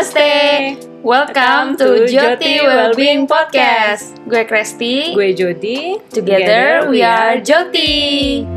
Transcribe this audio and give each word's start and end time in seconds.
Namaste. 0.00 0.80
Welcome 1.04 1.76
to 1.76 2.08
Joti 2.08 2.64
Wellbeing 2.64 3.28
Podcast. 3.28 4.16
Gue 4.24 4.48
Kresti. 4.48 5.12
Gue 5.12 5.36
Jody. 5.36 6.00
Together 6.08 6.88
we 6.88 7.04
are 7.04 7.36
Joti. 7.36 8.48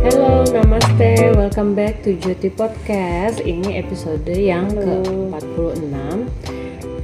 Halo, 0.00 0.48
namaste. 0.48 1.36
Welcome 1.36 1.76
back 1.76 2.00
to 2.00 2.16
Joti 2.16 2.48
Podcast. 2.48 3.44
Ini 3.44 3.84
episode 3.84 4.32
yang 4.32 4.72
ke-46. 4.72 5.92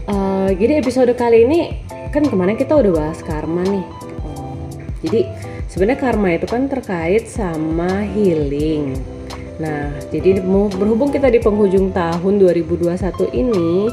Uh, 0.08 0.48
jadi 0.56 0.80
episode 0.80 1.12
kali 1.12 1.44
ini 1.44 1.76
kan 2.08 2.24
kemarin 2.24 2.56
kita 2.56 2.72
udah 2.72 2.92
bahas 2.96 3.20
karma 3.20 3.60
nih. 3.68 3.84
Uh, 4.24 4.64
jadi 5.04 5.28
sebenarnya 5.68 6.00
karma 6.00 6.40
itu 6.40 6.48
kan 6.48 6.72
terkait 6.72 7.28
sama 7.28 8.00
healing. 8.16 9.15
Nah, 9.56 9.88
jadi 10.12 10.44
mau 10.44 10.68
berhubung 10.68 11.08
kita 11.08 11.32
di 11.32 11.40
penghujung 11.40 11.88
tahun 11.96 12.34
2021 12.40 12.92
ini, 13.32 13.88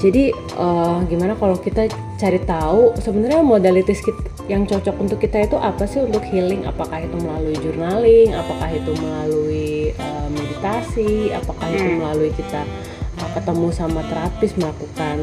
jadi 0.00 0.32
uh, 0.56 1.04
gimana 1.10 1.36
kalau 1.36 1.60
kita 1.60 1.90
cari 2.16 2.40
tahu 2.46 2.96
sebenarnya 2.96 3.44
modalitas 3.44 4.00
kita, 4.00 4.22
yang 4.48 4.64
cocok 4.64 4.96
untuk 4.96 5.18
kita 5.20 5.44
itu 5.44 5.60
apa 5.60 5.84
sih 5.84 6.00
untuk 6.00 6.24
healing? 6.24 6.64
Apakah 6.64 7.04
itu 7.04 7.16
melalui 7.20 7.56
journaling? 7.60 8.32
Apakah 8.32 8.68
itu 8.72 8.92
melalui 8.96 9.92
uh, 10.00 10.28
meditasi? 10.32 11.34
Apakah 11.36 11.68
itu 11.68 11.84
Hmm. 11.84 11.98
melalui 12.00 12.30
kita 12.32 12.64
ketemu 13.34 13.68
sama 13.70 14.00
terapis 14.08 14.52
melakukan 14.58 15.18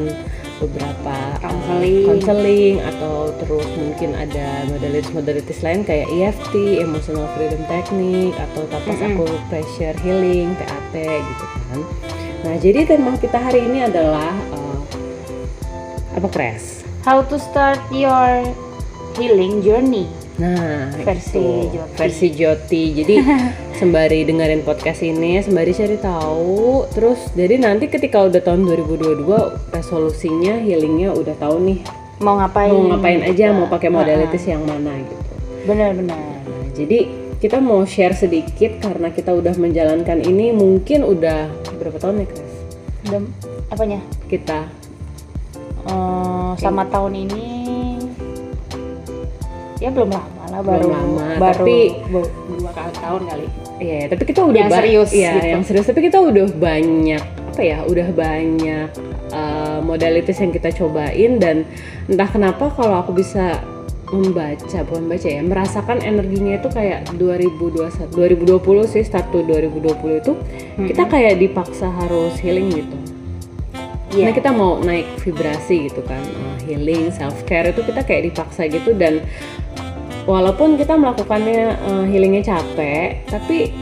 beberapa 0.58 1.16
uh, 1.38 1.42
Counseling. 1.42 2.04
counseling 2.06 2.76
atau 2.82 3.30
terus 3.38 3.68
mungkin 3.78 4.10
ada 4.18 4.66
modalitas-modalitas 4.66 5.58
lain 5.62 5.86
kayak 5.86 6.10
EFT, 6.10 6.82
emotional 6.82 7.30
freedom 7.38 7.62
technique 7.70 8.34
atau 8.34 8.66
tapas 8.66 8.98
Mm-mm. 8.98 9.22
aku 9.22 9.26
pressure 9.46 9.96
healing, 10.02 10.52
PAT 10.58 10.94
gitu 10.98 11.44
kan. 11.46 11.80
Nah, 12.38 12.54
jadi 12.58 12.86
tema 12.86 13.14
kita 13.18 13.38
hari 13.38 13.66
ini 13.66 13.86
adalah 13.86 14.34
uh, 14.54 14.80
apa 16.18 16.28
kres? 16.30 16.82
How 17.06 17.22
to 17.22 17.38
start 17.38 17.78
your 17.94 18.42
healing 19.14 19.62
journey. 19.62 20.10
Nah, 20.38 20.94
Versi 20.96 21.34
itu. 21.34 21.74
Joti. 21.74 21.94
Versi 21.94 22.26
Joti. 22.30 22.82
Jadi 22.94 23.14
sembari 23.78 24.22
dengerin 24.22 24.62
podcast 24.62 25.02
ini, 25.02 25.38
sembari 25.38 25.70
cari 25.70 25.96
tahu, 25.96 26.86
terus 26.88 27.30
jadi 27.32 27.58
nanti 27.58 27.86
ketika 27.86 28.22
udah 28.22 28.38
tahun 28.38 28.62
2022 28.64 29.26
resolusinya 29.68 30.54
healingnya 30.56 31.10
udah 31.10 31.34
tahu 31.36 31.58
nih 31.60 31.78
Mau 32.18 32.34
ngapain? 32.34 32.70
mau 32.70 32.86
ngapain 32.88 33.22
aja, 33.24 33.50
mau 33.50 33.66
pakai 33.66 33.86
Ah, 33.88 33.94
modalitas 33.94 34.42
yang 34.42 34.62
mana 34.62 34.90
gitu. 34.96 35.14
Benar-benar. 35.64 36.14
Nah, 36.14 36.38
jadi 36.72 36.98
kita 37.38 37.58
mau 37.58 37.82
share 37.82 38.14
sedikit 38.14 38.78
karena 38.78 39.10
kita 39.10 39.30
udah 39.30 39.54
menjalankan 39.54 40.18
ini 40.20 40.50
mungkin 40.50 41.02
udah 41.02 41.46
berapa 41.78 41.94
tahun 41.96 42.22
ya, 42.22 42.26
Kres? 42.26 42.52
Dan 43.04 43.22
apanya? 43.68 43.98
Kita 44.24 44.66
Eh, 45.80 46.52
sama 46.58 46.84
tahun 46.84 47.24
ini 47.24 47.57
ya 49.78 49.88
belum 49.88 50.10
lama 50.10 50.42
lah 50.48 50.60
baru 50.60 50.86
Belum 50.86 50.94
lama, 50.94 51.26
baru 51.38 51.64
tapi- 51.64 51.92
dua 52.58 52.70
kali 52.72 52.92
tahun 52.98 53.22
kali 53.26 53.46
Iya, 53.78 54.10
tapi 54.10 54.22
kita 54.26 54.42
udah 54.42 54.58
Yang 54.66 54.74
serius 54.74 55.10
Iya, 55.14 55.32
gitu. 55.38 55.46
yang 55.54 55.62
serius. 55.62 55.86
Tapi 55.86 56.00
kita 56.02 56.18
udah 56.18 56.50
banyak 56.50 57.22
apa 57.22 57.62
ya? 57.62 57.78
Udah 57.86 58.10
banyak 58.10 58.88
uh, 59.30 59.78
modalitas 59.86 60.34
yang 60.42 60.50
kita 60.50 60.74
cobain 60.74 61.38
dan 61.38 61.62
entah 62.10 62.26
kenapa 62.26 62.74
kalau 62.74 62.98
aku 62.98 63.14
bisa 63.14 63.62
membaca, 64.10 64.82
bukan 64.82 65.04
baca 65.06 65.28
ya, 65.30 65.46
merasakan 65.46 66.02
energinya 66.02 66.58
itu 66.58 66.66
kayak 66.66 67.06
2021, 67.14 68.10
2020 68.10 68.58
sih 68.88 69.06
start 69.06 69.30
to 69.30 69.46
2020 69.46 69.94
itu 70.18 70.32
kita 70.90 71.06
kayak 71.06 71.38
dipaksa 71.38 71.86
harus 71.86 72.34
healing 72.42 72.74
gitu. 72.74 72.96
Iya. 74.10 74.26
Nah 74.26 74.34
kita 74.34 74.50
mau 74.50 74.80
naik 74.80 75.20
vibrasi 75.20 75.86
gitu 75.86 76.02
kan, 76.02 76.24
uh, 76.24 76.58
healing, 76.64 77.12
self 77.12 77.44
care 77.44 77.70
itu 77.70 77.84
kita 77.84 78.02
kayak 78.02 78.32
dipaksa 78.32 78.66
gitu 78.66 78.96
dan 78.96 79.22
walaupun 80.28 80.76
kita 80.76 80.92
melakukannya 80.94 81.80
uh, 81.80 82.04
healingnya 82.04 82.44
capek, 82.44 83.24
tapi 83.26 83.72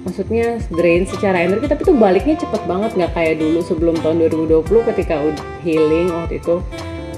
maksudnya 0.00 0.56
drain 0.72 1.04
secara 1.04 1.44
energi, 1.44 1.68
tapi 1.68 1.84
tuh 1.84 1.92
baliknya 1.92 2.40
cepet 2.40 2.64
banget 2.64 2.96
nggak 2.96 3.12
kayak 3.12 3.36
dulu 3.36 3.60
sebelum 3.60 4.00
tahun 4.00 4.24
2020 4.32 4.88
ketika 4.88 5.20
healing 5.60 6.08
waktu 6.08 6.40
itu 6.40 6.64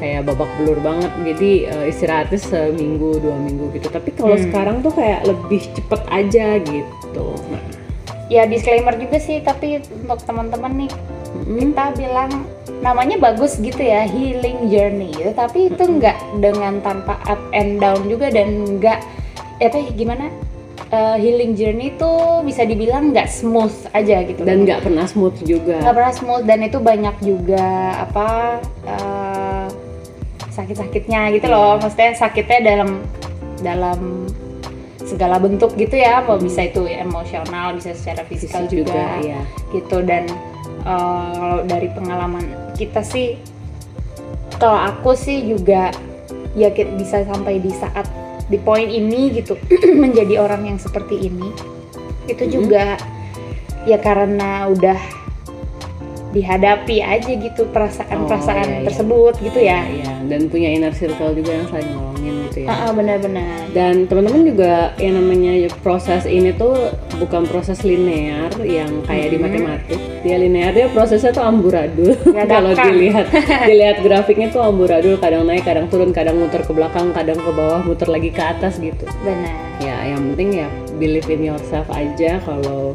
kayak 0.03 0.27
babak 0.27 0.51
belur 0.59 0.83
banget, 0.83 1.15
jadi 1.23 1.51
uh, 1.71 1.85
istirahatnya 1.87 2.39
seminggu 2.43 3.23
dua 3.23 3.39
minggu 3.39 3.71
gitu. 3.71 3.87
Tapi 3.87 4.11
kalau 4.19 4.35
Hmm. 4.35 4.51
sekarang 4.51 4.77
tuh 4.83 4.91
kayak 4.91 5.31
lebih 5.31 5.63
cepet 5.79 6.03
aja 6.11 6.47
gitu. 6.59 7.27
Nah, 7.55 7.63
ya 8.27 8.43
disclaimer 8.51 8.99
juga 8.99 9.23
sih 9.23 9.39
tapi 9.47 9.79
untuk 9.79 10.19
teman-teman 10.27 10.75
nih 10.75 10.91
mm, 11.35 11.73
kita 11.73 11.87
bilang 11.97 12.31
namanya 12.83 13.17
bagus 13.17 13.57
gitu 13.63 13.79
ya 13.79 14.05
healing 14.05 14.69
journey. 14.69 15.15
Gitu. 15.15 15.33
Tapi 15.33 15.71
itu 15.71 15.83
nggak 15.83 16.43
dengan 16.43 16.83
tanpa 16.83 17.17
up 17.31 17.41
and 17.55 17.79
down 17.79 18.03
juga 18.11 18.29
dan 18.29 18.79
nggak 18.79 18.99
eh, 19.63 19.71
ya, 19.71 19.93
gimana? 19.95 20.29
Eh, 20.93 21.17
healing 21.25 21.57
journey 21.57 21.97
itu 21.97 22.13
bisa 22.45 22.69
dibilang 22.69 23.17
nggak 23.17 23.31
smooth 23.31 23.73
aja 23.97 24.29
gitu. 24.29 24.45
Dan 24.45 24.69
nggak 24.69 24.85
pernah 24.85 25.09
smooth 25.09 25.41
juga. 25.47 25.81
nggak 25.81 25.97
pernah 25.97 26.13
smooth 26.13 26.45
dan 26.45 26.59
itu 26.61 26.79
banyak 26.83 27.17
juga 27.25 27.67
apa 27.97 28.27
eh, 28.85 29.67
sakit-sakitnya 30.53 31.33
gitu 31.39 31.49
loh. 31.49 31.81
Maksudnya 31.81 32.13
sakitnya 32.13 32.59
dalam 32.61 32.91
dalam 33.65 34.29
segala 35.01 35.41
bentuk 35.41 35.73
gitu 35.81 35.97
ya. 35.97 36.21
Mau 36.29 36.37
bisa 36.37 36.67
itu 36.67 36.85
emosional 36.85 37.73
bisa 37.73 37.97
secara 37.97 38.29
fisikal 38.29 38.69
Fisik 38.69 38.85
juga, 38.85 39.17
ya. 39.25 39.41
gitu. 39.73 40.05
Dan 40.05 40.29
kalau 40.83 41.63
dari 41.63 41.89
pengalaman 41.89 42.45
kita 42.75 43.01
sih 43.01 43.39
kalau 44.57 44.79
aku 44.79 45.15
sih 45.15 45.43
juga 45.43 45.91
ya 46.53 46.71
ki- 46.71 46.95
bisa 46.95 47.25
sampai 47.25 47.59
di 47.59 47.71
saat 47.71 48.07
di 48.47 48.59
poin 48.59 48.85
ini 48.85 49.33
gitu 49.33 49.57
menjadi 50.03 50.39
orang 50.39 50.67
yang 50.67 50.79
seperti 50.79 51.31
ini 51.31 51.49
itu 52.27 52.45
Mhm. 52.45 52.53
juga 52.53 52.85
ya 53.83 53.99
karena 53.99 54.69
udah 54.69 54.99
dihadapi 56.33 56.99
aja 56.99 57.29
gitu 57.31 57.69
perasaan-perasaan 57.69 58.57
Oh, 58.59 58.67
iya, 58.67 58.75
iya. 58.75 58.87
tersebut 58.89 59.35
gitu 59.39 59.61
ya. 59.61 59.81
Iya, 59.85 60.13
dan 60.27 60.41
punya 60.49 60.69
inner 60.69 60.91
circle 60.91 61.33
juga 61.33 61.53
yang 61.53 61.67
saling 61.69 61.91
nolongin 61.91 62.35
gitu 62.49 62.59
ya. 62.65 62.69
Ah, 62.69 62.79
ah, 62.83 62.91
benar-benar. 62.91 63.57
Dan 63.71 63.95
teman-teman 64.05 64.43
juga 64.45 64.73
yang 64.97 65.15
namanya 65.15 65.53
proses 65.79 66.25
ini 66.25 66.53
tuh 66.53 66.77
bukan 67.17 67.45
proses 67.45 67.81
linear 67.83 68.49
yang 68.59 69.05
kayak 69.05 69.29
di 69.29 69.37
Mhm. 69.37 69.45
matematik. 69.45 69.99
Dia 70.23 70.37
linear 70.37 70.71
dia 70.71 70.87
prosesnya 70.89 71.31
tuh 71.31 71.43
amburadul. 71.43 72.17
Kalau 72.49 72.73
dilihat 72.73 73.27
dilihat 73.63 73.97
grafiknya 74.01 74.49
tuh 74.49 74.63
amburadul, 74.63 75.19
kadang 75.19 75.45
naik, 75.45 75.63
kadang 75.63 75.87
turun, 75.87 76.11
kadang 76.11 76.39
muter 76.39 76.61
ke 76.61 76.73
belakang, 76.73 77.13
kadang 77.13 77.37
ke 77.37 77.51
bawah, 77.51 77.83
muter 77.83 78.09
lagi 78.09 78.31
ke 78.31 78.41
atas 78.41 78.79
gitu. 78.79 79.05
Benar. 79.21 79.53
Ya, 79.79 79.97
yang 80.09 80.33
penting 80.33 80.63
ya 80.63 80.69
believe 80.97 81.27
in 81.27 81.43
yourself 81.43 81.91
aja 81.91 82.39
kalau 82.41 82.95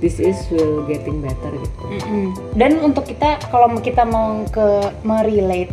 this 0.00 0.20
is 0.20 0.36
will 0.52 0.84
getting 0.84 1.24
better 1.24 1.52
gitu. 1.56 1.84
Mm-mm. 1.88 2.26
Dan 2.52 2.80
untuk 2.84 3.08
kita 3.08 3.40
kalau 3.48 3.72
kita 3.80 4.04
mau 4.04 4.44
ke 4.48 4.92
merelate 5.02 5.72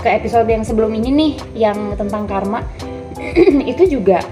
ke 0.00 0.08
episode 0.08 0.48
yang 0.48 0.64
sebelum 0.64 0.90
ini 0.96 1.10
nih 1.12 1.32
yang 1.68 1.94
tentang 1.94 2.24
karma 2.24 2.64
itu 3.72 3.86
juga 4.00 4.24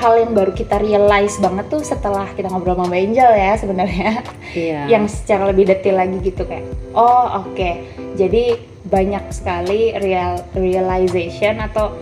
hal 0.00 0.16
yang 0.16 0.32
baru 0.32 0.56
kita 0.56 0.80
realize 0.80 1.36
banget 1.36 1.68
tuh 1.68 1.84
setelah 1.84 2.24
kita 2.32 2.48
ngobrol 2.48 2.72
sama 2.72 2.88
Mbak 2.88 3.00
Angel 3.04 3.30
ya 3.36 3.52
sebenarnya 3.60 4.10
Iya. 4.56 4.80
yang 4.96 5.04
secara 5.04 5.52
lebih 5.52 5.68
detail 5.68 6.00
lagi 6.00 6.16
gitu 6.24 6.48
kayak 6.48 6.64
oh 6.96 7.44
oke 7.44 7.70
jadi 8.16 8.56
banyak 8.88 9.28
sekali 9.28 9.92
real 10.00 10.40
realization 10.56 11.60
atau 11.60 11.92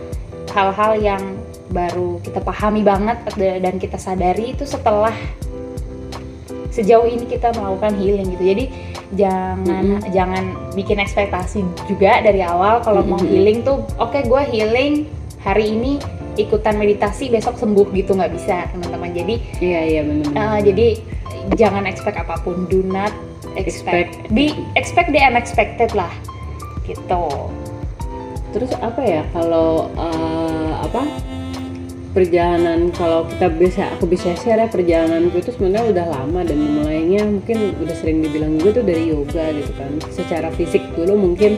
hal-hal 0.55 0.95
yang 0.95 1.23
baru 1.69 2.17
kita 2.23 2.39
pahami 2.41 2.81
banget 2.81 3.19
dan 3.37 3.75
kita 3.77 3.99
sadari 3.99 4.55
itu 4.57 4.63
setelah 4.65 5.13
sejauh 6.79 7.03
ini 7.03 7.27
kita 7.27 7.51
melakukan 7.59 7.99
healing 7.99 8.31
gitu 8.39 8.43
jadi 8.55 8.65
jangan 9.19 9.85
jangan 10.15 10.43
bikin 10.79 11.03
ekspektasi 11.03 11.67
juga 11.91 12.23
dari 12.23 12.39
awal 12.39 12.79
kalau 12.79 13.03
mau 13.03 13.19
Mm-mm. 13.19 13.27
healing 13.27 13.59
tuh 13.67 13.83
oke 13.99 14.15
gue 14.15 14.41
healing 14.55 15.11
hari 15.43 15.75
ini 15.75 15.99
ikutan 16.39 16.79
meditasi 16.79 17.27
besok 17.27 17.59
sembuh 17.59 17.91
gitu 17.91 18.15
nggak 18.15 18.31
bisa 18.31 18.71
teman-teman 18.71 19.11
jadi 19.11 19.35
Iya, 19.59 19.79
iya 19.83 20.01
benar. 20.07 20.31
Uh, 20.31 20.59
jadi 20.63 20.87
jangan 21.59 21.83
expect 21.83 22.15
apa 22.15 22.39
pun. 22.41 22.67
Do 22.71 22.79
not 22.85 23.11
expect. 23.59 24.15
Expect. 24.15 24.31
Be 24.31 24.55
expect 24.79 25.09
the 25.11 25.21
unexpected 25.21 25.91
lah. 25.91 26.11
Gitu. 26.87 27.23
Terus 28.49 28.71
apa 28.81 29.01
ya 29.05 29.21
kalau 29.29 29.93
eh, 29.93 30.71
apa 30.81 31.05
perjalanan 32.09 32.89
kalau 32.89 33.29
kita 33.29 33.47
bisa 33.53 33.83
aku 33.93 34.09
bisa 34.09 34.33
share 34.33 34.57
ya 34.57 34.67
perjalananku 34.67 35.37
itu 35.37 35.53
sebenarnya 35.53 35.93
udah 35.93 36.05
lama 36.09 36.41
dan 36.41 36.57
mulainya 36.57 37.21
mungkin 37.25 37.77
udah 37.77 37.95
sering 37.95 38.25
dibilang 38.25 38.57
juga 38.57 38.81
tuh 38.81 38.85
dari 38.85 39.13
yoga 39.13 39.45
gitu 39.53 39.71
kan. 39.77 39.91
Secara 40.09 40.49
fisik 40.57 40.81
dulu 40.97 41.13
mungkin 41.15 41.55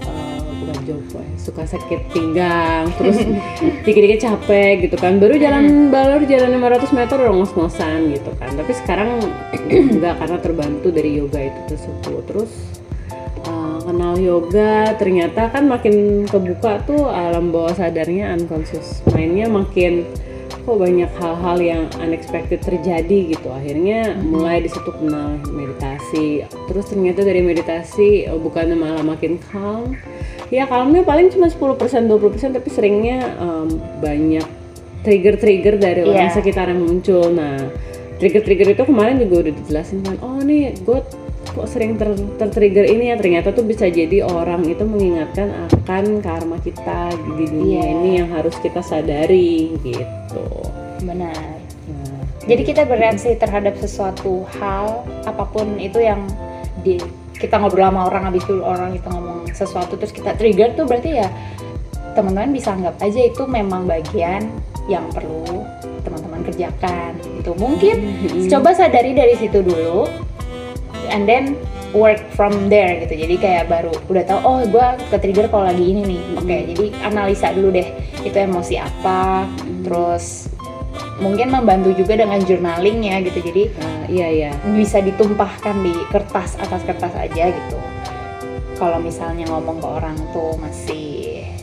eh, 0.00 0.36
bukan 0.40 0.78
job 0.88 1.02
boy. 1.12 1.26
suka 1.36 1.64
sakit 1.64 2.12
pinggang 2.12 2.88
terus 2.96 3.20
dikit-dikit 3.84 4.20
capek 4.24 4.88
gitu 4.88 4.96
kan. 4.96 5.20
Baru 5.20 5.36
jalan 5.36 5.92
baru 5.92 6.24
jalan 6.24 6.56
500 6.56 6.96
meter 6.96 7.16
udah 7.20 7.34
ngos-ngosan 7.36 7.98
gitu 8.16 8.30
kan. 8.40 8.50
Tapi 8.56 8.72
sekarang 8.72 9.20
enggak 10.00 10.16
karena 10.16 10.38
terbantu 10.40 10.88
dari 10.88 11.20
yoga 11.20 11.44
itu 11.44 11.60
tersebut. 11.76 12.24
Terus 12.24 12.79
kenal 13.90 14.14
yoga 14.14 14.94
ternyata 14.94 15.50
kan 15.50 15.66
makin 15.66 16.22
kebuka 16.30 16.78
tuh 16.86 17.10
alam 17.10 17.50
bawah 17.50 17.74
sadarnya 17.74 18.30
unconscious. 18.38 19.02
Mainnya 19.10 19.50
makin 19.50 20.06
kok 20.62 20.76
banyak 20.78 21.10
hal-hal 21.18 21.58
yang 21.58 21.82
unexpected 21.98 22.62
terjadi 22.62 23.34
gitu. 23.34 23.50
Akhirnya 23.50 24.14
mulai 24.22 24.62
di 24.62 24.70
situ 24.70 24.94
kenal 24.94 25.42
meditasi. 25.50 26.46
Terus 26.70 26.86
ternyata 26.86 27.26
dari 27.26 27.42
meditasi 27.42 28.30
oh, 28.30 28.38
bukannya 28.38 28.78
malah 28.78 29.02
makin 29.02 29.42
calm. 29.50 29.98
Ya 30.54 30.70
calmnya 30.70 31.02
paling 31.02 31.34
cuma 31.34 31.50
10% 31.50 32.06
20% 32.06 32.54
tapi 32.54 32.68
seringnya 32.70 33.26
um, 33.42 33.66
banyak 33.98 34.46
trigger-trigger 35.02 35.80
dari 35.82 36.06
orang 36.06 36.30
Iya. 36.30 36.36
sekitar 36.38 36.70
yang 36.70 36.86
muncul. 36.86 37.26
Nah 37.34 37.58
trigger-trigger 38.20 38.76
itu 38.76 38.84
kemarin 38.84 39.16
juga 39.16 39.48
udah 39.48 39.52
dijelasin 39.56 40.04
kan 40.04 40.16
oh 40.20 40.38
nih 40.44 40.76
gue 40.84 41.00
kok 41.60 41.68
sering 41.68 42.00
ter 42.00 42.16
tertrigger 42.40 42.88
ini 42.88 43.12
ya 43.12 43.20
ternyata 43.20 43.52
tuh 43.52 43.68
bisa 43.68 43.84
jadi 43.84 44.24
orang 44.24 44.64
itu 44.64 44.80
mengingatkan 44.80 45.52
akan 45.68 46.24
karma 46.24 46.56
kita 46.64 47.12
di 47.12 47.44
dunia 47.44 47.84
Iya. 47.84 47.92
ini 48.00 48.10
yang 48.16 48.28
harus 48.32 48.56
kita 48.64 48.80
sadari 48.80 49.76
gitu. 49.84 50.44
benar 51.04 51.36
Nah, 51.90 52.24
jadi 52.48 52.62
kita 52.64 52.82
bereaksi 52.88 53.36
terhadap 53.36 53.76
sesuatu 53.76 54.48
hal 54.56 55.04
apa 55.28 55.44
pun 55.52 55.76
itu 55.76 56.00
yang 56.00 56.24
di 56.80 56.96
kita 57.36 57.60
ngobrol 57.60 57.92
sama 57.92 58.08
orang 58.08 58.32
habis 58.32 58.44
itu 58.48 58.56
orang 58.64 58.96
itu 58.96 59.04
ngomong 59.04 59.48
sesuatu 59.52 60.00
terus 60.00 60.12
kita 60.16 60.32
trigger 60.40 60.72
tuh 60.72 60.88
berarti 60.88 61.20
ya 61.20 61.28
teman-teman 62.16 62.56
bisa 62.56 62.72
anggap 62.72 62.96
aja 63.04 63.20
itu 63.20 63.42
memang 63.44 63.84
bagian 63.84 64.48
yang 64.88 65.04
perlu 65.12 65.64
teman-teman 66.04 66.40
kerjakan 66.44 67.12
itu 67.36 67.52
mungkin 67.60 67.96
Mm-mm. 68.00 68.48
coba 68.48 68.72
sadari 68.72 69.12
dari 69.12 69.36
situ 69.36 69.60
dulu 69.60 70.08
and 71.10 71.26
then 71.26 71.58
work 71.90 72.22
from 72.32 72.70
there 72.70 73.02
gitu. 73.02 73.18
Jadi 73.18 73.34
kayak 73.36 73.66
baru 73.66 73.90
udah 74.06 74.24
tahu 74.24 74.38
oh 74.40 74.58
gue 74.64 74.86
ke 75.10 75.16
trigger 75.18 75.46
kalau 75.50 75.66
lagi 75.66 75.82
ini 75.84 76.02
nih. 76.06 76.22
Oke 76.38 76.46
Hmm. 76.54 76.66
jadi 76.70 76.86
analisa 77.04 77.50
dulu 77.50 77.68
deh 77.74 77.88
itu 78.22 78.36
emosi 78.36 78.74
apa. 78.78 79.44
Terus 79.82 80.48
mungkin 81.18 81.52
membantu 81.52 81.92
juga 81.92 82.16
dengan 82.16 82.40
journaling 82.40 82.98
ya 83.04 83.16
gitu. 83.20 83.38
Jadi 83.42 83.62
Ah, 83.76 84.04
iya 84.08 84.28
iya. 84.30 84.50
bisa 84.72 84.98
ditumpahkan 84.98 85.76
di 85.82 85.92
kertas 86.08 86.56
atas 86.56 86.80
kertas 86.82 87.12
aja 87.12 87.50
gitu. 87.50 87.78
Kalau 88.74 88.96
misalnya 88.96 89.44
ngomong 89.50 89.76
ke 89.76 89.88
orang 89.88 90.16
tuh 90.32 90.56
masih 90.56 91.20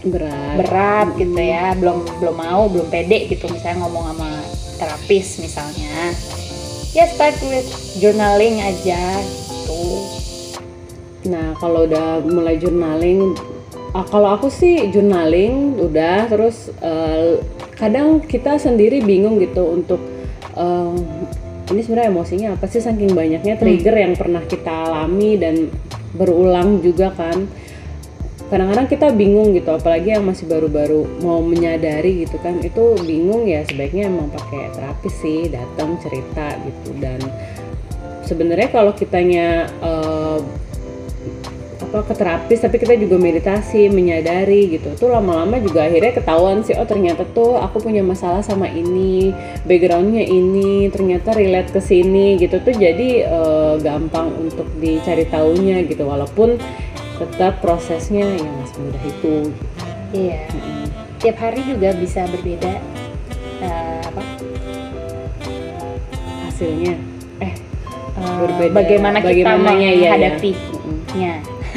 Berat. 0.08 0.56
berat 0.56 1.08
gitu 1.20 1.36
ya 1.36 1.76
belum 1.76 2.06
belum 2.22 2.36
mau 2.38 2.70
belum 2.72 2.88
pede 2.88 3.28
gitu 3.28 3.50
misalnya 3.52 3.84
ngomong 3.84 4.14
sama 4.16 4.30
terapis 4.80 5.42
misalnya 5.42 6.14
ya 6.96 7.08
start 7.12 7.40
with 7.48 7.68
journaling 8.00 8.62
aja. 8.62 9.20
Gitu 9.24 10.18
Nah 11.28 11.54
kalau 11.60 11.86
udah 11.86 12.24
mulai 12.24 12.56
journaling, 12.56 13.36
ah, 13.92 14.06
kalau 14.08 14.32
aku 14.34 14.48
sih 14.48 14.90
journaling 14.90 15.76
udah. 15.78 16.32
Terus 16.32 16.72
eh, 16.80 17.44
kadang 17.76 18.24
kita 18.24 18.58
sendiri 18.58 19.04
bingung 19.04 19.38
gitu 19.44 19.68
untuk 19.68 20.02
eh, 20.56 20.96
ini 21.68 21.82
sebenarnya 21.84 22.10
emosinya 22.10 22.50
apa 22.56 22.66
sih? 22.72 22.80
Saking 22.80 23.12
banyaknya 23.12 23.60
trigger 23.60 23.96
yang 23.96 24.16
pernah 24.16 24.44
kita 24.48 24.72
alami 24.88 25.36
dan 25.36 25.68
berulang 26.16 26.80
juga 26.80 27.12
kan. 27.12 27.46
Kadang-kadang 28.48 28.88
kita 28.88 29.08
bingung 29.12 29.52
gitu, 29.52 29.76
apalagi 29.76 30.16
yang 30.16 30.24
masih 30.24 30.48
baru-baru 30.48 31.04
mau 31.20 31.44
menyadari 31.44 32.24
gitu 32.24 32.40
kan, 32.40 32.64
itu 32.64 32.96
bingung 33.04 33.44
ya 33.44 33.68
sebaiknya 33.68 34.08
emang 34.08 34.32
pakai 34.32 34.72
terapis 34.72 35.14
sih, 35.20 35.52
datang 35.52 36.00
cerita 36.00 36.56
gitu. 36.64 36.96
Dan 36.96 37.20
sebenarnya 38.24 38.72
kalau 38.72 38.96
kitanya 38.96 39.68
eh, 39.84 40.40
apa 41.88 42.04
ke 42.04 42.20
terapis 42.20 42.60
tapi 42.60 42.84
kita 42.84 43.00
juga 43.00 43.16
meditasi 43.16 43.88
menyadari 43.88 44.76
gitu 44.76 44.92
tuh 45.00 45.08
lama-lama 45.08 45.56
juga 45.64 45.88
akhirnya 45.88 46.20
ketahuan 46.20 46.60
sih 46.60 46.76
oh 46.76 46.84
ternyata 46.84 47.24
tuh 47.32 47.56
aku 47.56 47.80
punya 47.80 48.04
masalah 48.04 48.44
sama 48.44 48.68
ini 48.68 49.32
backgroundnya 49.64 50.20
ini 50.28 50.92
ternyata 50.92 51.32
relate 51.32 51.72
ke 51.72 51.80
sini 51.80 52.36
gitu. 52.40 52.60
Tuh 52.60 52.76
jadi 52.76 53.10
eh, 53.28 53.74
gampang 53.80 54.36
untuk 54.36 54.68
dicari 54.80 55.24
taunya 55.32 55.84
gitu 55.88 56.04
walaupun 56.04 56.60
tetap 57.18 57.60
prosesnya 57.60 58.26
yang 58.26 58.50
masih 58.58 58.78
mudah 58.80 59.04
itu. 59.04 59.36
Iya. 60.14 60.42
Tiap 61.18 61.38
hari 61.38 61.66
juga 61.66 61.92
bisa 61.94 62.30
berbeda 62.30 62.78
eh, 63.60 64.00
apa? 64.06 64.22
Hasilnya. 66.46 66.96
Eh 67.42 67.54
Berbeda- 68.18 68.74
bagaimana 68.74 69.18
kita 69.22 69.30
bagaimananya, 69.30 69.90
iya, 69.90 69.92
iya. 69.94 70.10
menghadapinya 70.14 71.34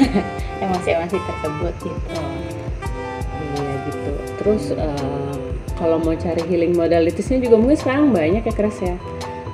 emosi-emosi 0.65 1.17
tersebut 1.17 1.73
gitu. 1.81 2.21
Iya 3.33 3.71
gitu. 3.85 4.11
Terus 4.41 4.63
eh, 4.73 5.33
kalau 5.77 5.97
mau 5.97 6.13
cari 6.13 6.41
healing 6.45 6.73
modalitiesnya 6.73 7.41
juga 7.41 7.57
mungkin 7.57 7.77
sekarang 7.77 8.13
banyak 8.13 8.41
ya 8.41 8.53
Kres 8.53 8.77
ya. 8.79 8.95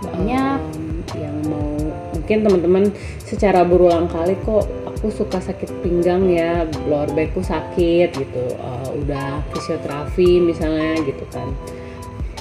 Banyak. 0.04 0.60
Em, 0.60 1.00
yang 1.16 1.36
mau 1.48 1.68
mungkin 2.12 2.38
teman-teman 2.44 2.84
secara 3.24 3.64
berulang 3.64 4.12
kali 4.12 4.36
kok 4.44 4.68
aku 4.98 5.14
suka 5.14 5.38
sakit 5.38 5.86
pinggang 5.86 6.26
ya, 6.34 6.66
lower 6.90 7.14
backku 7.14 7.46
sakit 7.46 8.10
gitu. 8.18 8.44
Eh, 8.58 8.90
udah 9.06 9.46
fisioterapi 9.54 10.42
misalnya 10.42 10.98
gitu 11.06 11.22
kan. 11.30 11.54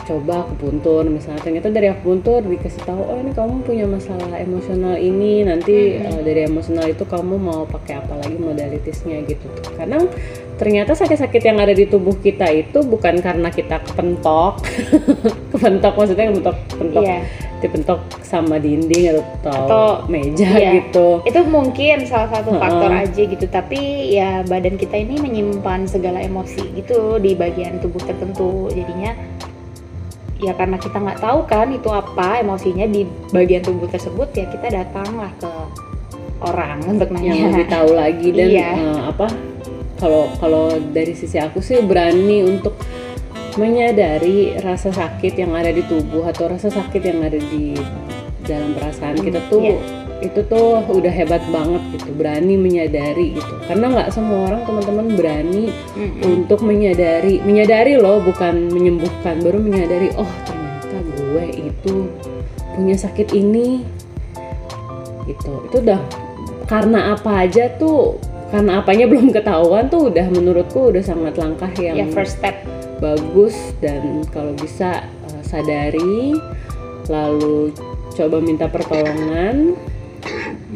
Coba 0.07 0.47
akupuntur 0.47 1.03
misalnya 1.11 1.43
ternyata 1.43 1.67
dari 1.67 1.91
akupuntur 1.91 2.39
dikasih 2.39 2.79
tahu 2.87 3.03
oh 3.11 3.19
ini 3.19 3.35
kamu 3.35 3.67
punya 3.67 3.91
masalah 3.91 4.39
emosional 4.39 4.95
ini 4.95 5.43
nanti 5.43 5.99
eh, 5.99 6.21
dari 6.25 6.47
emosional 6.47 6.87
itu 6.89 7.05
kamu 7.05 7.37
mau 7.37 7.69
pakai 7.69 8.01
apa 8.01 8.15
lagi 8.25 8.41
modalitisnya 8.41 9.21
gitu. 9.29 9.51
Kadang 9.77 10.09
ternyata 10.57 10.97
sakit-sakit 10.97 11.43
yang 11.45 11.61
ada 11.61 11.77
di 11.77 11.85
tubuh 11.85 12.17
kita 12.17 12.49
itu 12.49 12.81
bukan 12.81 13.21
karena 13.21 13.53
kita 13.53 13.85
kepentok 13.85 14.65
kepentok 15.57 15.93
maksudnya 15.97 16.29
kepentok 16.29 16.57
pentok 16.77 17.03
iya. 17.03 17.21
Dipentok 17.57 18.05
sama 18.21 18.61
dinding 18.61 19.17
atau, 19.17 19.49
Atau- 19.49 19.97
meja 20.13 20.45
iya. 20.45 20.77
gitu. 20.77 21.25
Itu 21.25 21.41
mungkin 21.49 22.05
salah 22.05 22.29
satu 22.29 22.53
faktor 22.61 22.93
aja 22.93 23.17
gitu 23.17 23.49
tapi 23.49 23.81
ya 24.13 24.45
badan 24.45 24.77
kita 24.77 24.93
ini 24.93 25.17
menyimpan 25.17 25.89
segala 25.89 26.21
emosi 26.21 26.61
gitu 26.77 27.17
di 27.17 27.33
bagian 27.33 27.81
tubuh 27.81 28.05
tertentu. 28.05 28.69
Jadinya 28.69 29.17
ya 30.37 30.53
karena 30.53 30.77
kita 30.77 31.01
nggak 31.01 31.25
tahu 31.25 31.49
kan 31.49 31.73
itu 31.73 31.89
apa 31.89 32.45
emosinya 32.45 32.85
di 32.85 33.09
bagian 33.33 33.65
tubuh 33.65 33.89
tersebut 33.89 34.29
ya 34.37 34.45
kita 34.53 34.69
datanglah 34.69 35.33
ke 35.41 35.49
orang 36.45 36.85
untuk 36.85 37.09
nanya. 37.09 37.33
yang 37.33 37.57
lebih 37.57 37.69
tahu 37.73 37.91
lagi 37.97 38.29
dan 38.37 38.49
Iya. 38.53 38.71
eh, 38.77 39.01
apa 39.17 39.27
kalau 39.97 40.29
kalau 40.37 40.69
dari 40.93 41.17
sisi 41.17 41.41
aku 41.41 41.65
sih 41.65 41.81
berani 41.81 42.45
untuk 42.45 42.77
menyadari 43.57 44.57
rasa 44.61 44.93
sakit 44.93 45.37
yang 45.37 45.57
ada 45.57 45.73
di 45.73 45.81
tubuh 45.85 46.25
atau 46.29 46.53
rasa 46.53 46.69
sakit 46.69 47.03
yang 47.03 47.25
ada 47.25 47.41
di 47.41 47.77
dalam 48.47 48.77
perasaan 48.77 49.19
kita 49.19 49.43
tuh 49.51 49.75
iya. 49.75 49.77
itu 50.23 50.41
tuh 50.47 50.81
udah 50.87 51.13
hebat 51.13 51.43
banget 51.51 51.83
gitu 51.99 52.15
berani 52.15 52.55
menyadari 52.57 53.37
gitu. 53.37 53.55
Karena 53.67 53.93
nggak 53.93 54.09
semua 54.15 54.53
orang 54.53 54.63
teman-teman 54.65 55.07
berani 55.19 55.65
Mm-mm. 55.99 56.23
untuk 56.25 56.63
menyadari. 56.63 57.43
Menyadari 57.43 57.99
loh 57.99 58.23
bukan 58.23 58.71
menyembuhkan 58.71 59.43
baru 59.43 59.59
menyadari 59.59 60.15
oh 60.17 60.31
ternyata 60.47 60.97
gue 61.17 61.47
itu 61.73 61.95
punya 62.77 62.97
sakit 62.97 63.35
ini. 63.35 63.83
Gitu. 65.27 65.53
Itu 65.69 65.77
udah 65.83 66.01
karena 66.71 67.15
apa 67.19 67.47
aja 67.47 67.73
tuh 67.77 68.21
karena 68.51 68.79
apanya 68.79 69.05
belum 69.11 69.35
ketahuan 69.35 69.91
tuh 69.91 70.13
udah 70.13 70.27
menurutku 70.31 70.95
udah 70.95 71.03
sangat 71.03 71.35
langkah 71.35 71.71
yang 71.77 71.99
ya 71.99 72.07
first 72.15 72.39
step 72.39 72.76
bagus 72.99 73.55
dan 73.79 74.25
kalau 74.33 74.57
bisa 74.57 75.05
uh, 75.31 75.43
sadari 75.45 76.37
lalu 77.07 77.71
coba 78.17 78.41
minta 78.41 78.67
pertolongan 78.67 79.77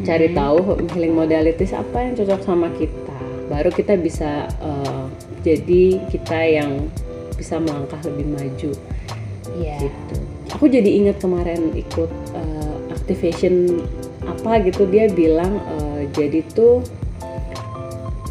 cari 0.05 0.31
tahu 0.31 0.79
healing 0.95 1.13
modalities 1.13 1.75
apa 1.75 2.07
yang 2.07 2.13
cocok 2.15 2.41
sama 2.41 2.67
kita. 2.77 3.17
Baru 3.51 3.69
kita 3.69 3.99
bisa 3.99 4.47
uh, 4.63 5.05
jadi 5.43 5.99
kita 6.07 6.39
yang 6.39 6.87
bisa 7.35 7.59
melangkah 7.59 7.99
lebih 8.07 8.27
maju. 8.31 8.71
Ya 9.59 9.77
gitu. 9.81 10.15
Aku 10.55 10.65
jadi 10.71 10.87
ingat 10.87 11.19
kemarin 11.19 11.75
ikut 11.75 12.11
uh, 12.37 12.75
activation 12.93 13.83
apa 14.23 14.61
gitu 14.63 14.85
dia 14.87 15.09
bilang 15.11 15.59
uh, 15.59 16.01
jadi 16.13 16.45
tuh 16.53 16.85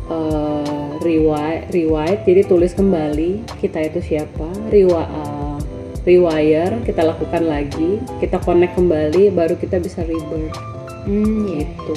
uh, 0.08 0.59
rewind 1.00 1.72
rewind 1.72 2.18
jadi 2.28 2.44
tulis 2.44 2.72
kembali 2.76 3.44
kita 3.60 3.80
itu 3.88 4.00
siapa? 4.00 4.48
Rewa 4.68 5.02
uh, 5.08 5.58
rewire 6.04 6.80
kita 6.84 7.04
lakukan 7.04 7.44
lagi 7.44 8.00
kita 8.20 8.40
connect 8.40 8.76
kembali 8.76 9.32
baru 9.32 9.56
kita 9.56 9.80
bisa 9.80 10.04
rebirth. 10.04 10.56
Hmm, 11.04 11.48
ya. 11.48 11.64
gitu. 11.64 11.96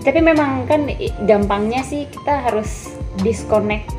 Tapi 0.00 0.20
memang 0.24 0.64
kan 0.64 0.88
gampangnya 1.28 1.84
sih 1.84 2.08
kita 2.08 2.48
harus 2.48 2.88
disconnect 3.20 3.92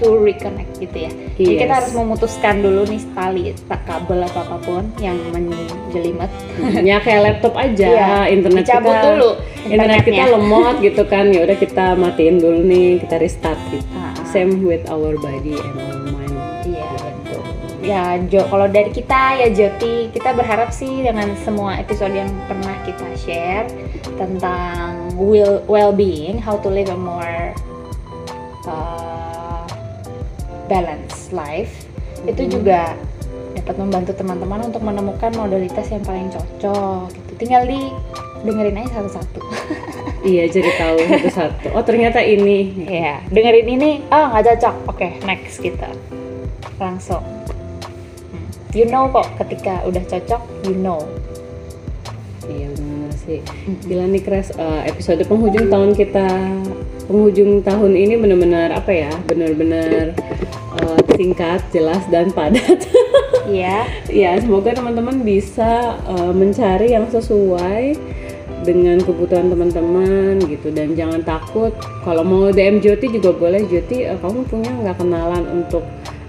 to 0.00 0.18
reconnect 0.18 0.80
gitu 0.80 1.06
ya. 1.06 1.10
Jadi 1.38 1.52
Yes. 1.54 1.60
kita 1.66 1.72
harus 1.80 1.92
memutuskan 1.94 2.54
dulu 2.64 2.82
nih 2.88 3.02
tali 3.14 3.42
tak 3.68 3.84
kabel 3.86 4.24
atau 4.26 4.40
apa 4.42 4.56
pun 4.64 4.84
yang 4.98 5.16
menjelimet. 5.30 6.30
Ya 6.82 6.98
kayak 6.98 7.20
laptop 7.22 7.54
aja 7.60 7.88
Iya, 7.94 8.14
internet 8.32 8.64
dicabut 8.66 8.90
kita 8.90 9.08
dulu 9.14 9.30
internet 9.66 10.04
kita 10.04 10.24
lemot 10.30 10.76
gitu 10.78 11.02
kan 11.04 11.28
ya 11.28 11.40
udah 11.42 11.56
kita 11.56 11.84
matiin 11.94 12.36
dulu 12.36 12.60
nih 12.62 13.00
kita 13.00 13.16
restart 13.16 13.58
gitu 13.68 13.84
Ah, 13.92 14.12
ah. 14.12 14.24
same 14.28 14.62
with 14.62 14.84
our 14.86 15.16
body 15.16 15.56
and 15.56 15.76
our 15.76 15.98
mind 16.04 16.36
Iya 16.64 16.88
betul. 16.96 17.42
Ya 17.84 18.02
Jo, 18.24 18.48
kalau 18.48 18.64
dari 18.66 18.88
kita 18.88 19.36
ya 19.36 19.48
Joti, 19.48 20.08
kita 20.08 20.32
berharap 20.32 20.72
sih 20.72 21.04
dengan 21.04 21.28
semua 21.40 21.76
episode 21.76 22.12
yang 22.12 22.32
pernah 22.44 22.72
kita 22.82 23.04
share 23.14 23.68
tentang 24.16 25.12
will 25.14 25.60
well-being, 25.64 26.40
how 26.40 26.56
to 26.56 26.72
live 26.72 26.88
a 26.88 26.96
more 26.96 27.52
uh, 28.64 29.64
balanced 30.66 31.28
life, 31.30 31.84
itu 32.24 32.42
Mhm. 32.42 32.50
juga 32.50 32.80
dapat 33.54 33.76
membantu 33.76 34.12
teman-teman 34.16 34.60
untuk 34.64 34.80
menemukan 34.80 35.30
modalitas 35.36 35.84
yang 35.88 36.00
paling 36.00 36.32
cocok. 36.32 37.12
Gitu. 37.12 37.32
Tinggal 37.38 37.68
di 37.68 37.80
dengerin 38.42 38.80
aja 38.80 39.00
satu-satu. 39.00 39.40
Iya 40.24 40.44
jadi 40.48 40.70
tahu 40.80 40.96
satu-satu. 41.04 41.66
Oh 41.76 41.84
ternyata 41.84 42.20
ini. 42.24 42.72
Iya, 42.88 43.20
dengerin 43.28 43.68
ini, 43.68 43.90
oh 44.08 44.24
nggak 44.32 44.44
cocok, 44.54 44.74
oke 44.88 45.08
next 45.28 45.60
gitu, 45.60 45.88
langsung. 46.80 47.22
Hmm. 47.22 48.46
You 48.72 48.88
know 48.88 49.12
kok, 49.12 49.28
ketika 49.44 49.84
udah 49.84 50.02
cocok, 50.04 50.42
you 50.64 50.76
know. 50.76 51.00
iya 52.44 52.68
benar 52.76 53.10
sih. 53.24 53.40
Gila 53.88 54.04
nih 54.12 54.20
Kres. 54.20 54.52
Eh, 54.52 54.80
episode 54.92 55.24
penghujung 55.24 55.72
tahun 55.72 55.96
kita 55.96 56.28
penghujung 57.08 57.64
tahun 57.64 57.92
ini 57.96 58.20
benar-benar 58.20 58.68
apa 58.76 58.92
ya? 58.92 59.12
Benar-benar 59.24 60.12
eh, 60.76 61.00
singkat 61.16 61.64
jelas 61.72 62.04
dan 62.12 62.28
padat. 62.36 62.84
Iya, 63.48 63.88
ya 64.24 64.36
semoga 64.40 64.76
teman-teman 64.76 65.24
bisa 65.24 65.96
eh, 66.04 66.32
mencari 66.36 66.92
yang 66.92 67.08
sesuai 67.08 68.13
dengan 68.62 69.02
kebutuhan 69.02 69.50
teman-teman 69.50 70.38
gitu 70.46 70.70
dan 70.70 70.94
jangan 70.94 71.20
takut 71.26 71.74
kalau 72.06 72.22
mau 72.22 72.54
DM 72.54 72.78
Joti 72.78 73.10
juga 73.18 73.34
boleh 73.34 73.66
Joti 73.66 74.06
eh, 74.06 74.18
kamu 74.20 74.46
punya 74.46 74.70
nggak 74.70 74.96
kenalan 75.02 75.44
untuk 75.50 75.82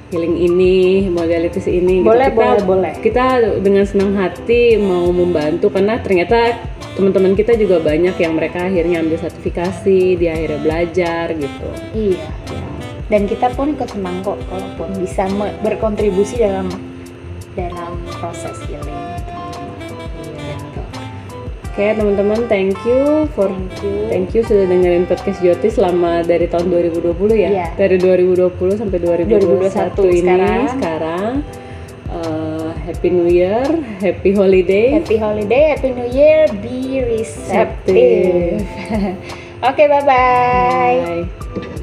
healing 0.09 0.37
ini 0.37 1.05
modalitas 1.09 1.65
ini 1.69 2.01
gitu. 2.01 2.07
boleh, 2.07 2.29
kita, 2.33 2.39
boleh, 2.41 2.63
boleh. 2.65 2.93
kita 3.01 3.25
dengan 3.61 3.85
senang 3.85 4.13
hati 4.17 4.77
mau 4.77 5.09
membantu 5.09 5.69
karena 5.73 6.01
ternyata 6.01 6.57
teman-teman 6.95 7.35
kita 7.35 7.59
juga 7.59 7.83
banyak 7.83 8.15
yang 8.15 8.33
mereka 8.33 8.65
akhirnya 8.65 9.03
ambil 9.03 9.19
sertifikasi 9.19 9.99
dia 10.15 10.31
akhirnya 10.33 10.59
belajar 10.63 11.25
gitu 11.35 11.67
Iya. 11.95 12.27
Dan 13.05 13.29
kita 13.29 13.53
pun 13.53 13.69
ikut 13.69 13.85
senang 13.85 14.25
kok, 14.25 14.41
kalaupun 14.49 14.97
bisa 14.97 15.29
berkontribusi 15.61 16.41
dalam 16.41 16.73
dalam 17.53 18.01
proses 18.17 18.57
healing. 18.65 19.04
Oke 21.75 21.91
teman-teman 21.91 22.47
thank 22.47 22.71
you 22.87 23.27
for 23.35 23.51
Thank 23.51 23.83
you. 23.83 24.07
Thank 24.07 24.27
you 24.31 24.47
sudah 24.47 24.63
dengerin 24.63 25.03
podcast 25.11 25.43
Joti 25.43 25.67
selama 25.67 26.23
dari 26.23 26.47
tahun 26.47 26.71
2020 26.71 27.35
ya. 27.35 27.49
Iya. 27.51 27.67
Dari 27.75 27.99
2020 27.99 28.79
sampai 28.79 28.95
2021, 29.03 29.75
2021 29.99 30.07
ini 30.07 30.23
sekarang. 30.23 30.63
sekarang. 30.71 31.33
Uh, 32.07 32.71
Happy 32.79 33.11
New 33.11 33.27
Year, 33.27 33.67
Happy 33.99 34.31
Holiday. 34.31 35.03
Happy 35.03 35.19
holiday, 35.19 35.75
happy 35.75 35.91
new 35.91 36.07
year, 36.15 36.47
be 36.63 37.03
receptive. 37.03 38.63
Oke, 39.67 39.83
bye-bye. 39.91 41.27
Bye. 41.27 41.74